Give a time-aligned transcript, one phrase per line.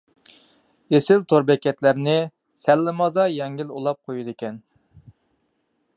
[0.95, 2.15] ئېسىل تور بېكەتلەرنى
[2.65, 4.61] سەللىمازا يەڭگىل ئۇلاپ قويىدىكەن.